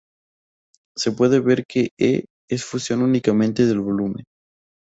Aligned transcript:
Se 0.95 1.11
puede 1.11 1.39
ver 1.39 1.63
que 1.67 1.91
"E" 1.99 2.25
es 2.49 2.65
función 2.65 3.03
únicamente 3.03 3.67
del 3.67 3.81
volumen. 3.81 4.25